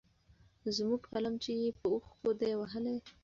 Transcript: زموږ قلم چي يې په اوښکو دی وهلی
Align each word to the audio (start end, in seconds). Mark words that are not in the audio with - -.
زموږ 0.75 1.01
قلم 1.13 1.35
چي 1.43 1.51
يې 1.61 1.69
په 1.79 1.85
اوښکو 1.93 2.29
دی 2.39 2.51
وهلی 2.59 2.97